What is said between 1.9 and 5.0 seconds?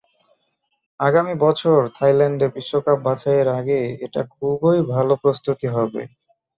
থাইল্যান্ডে বিশ্বকাপ বাছাইয়ের আগে এটা খুবই